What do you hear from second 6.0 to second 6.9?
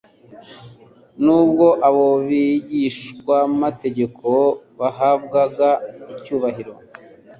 icyubahiro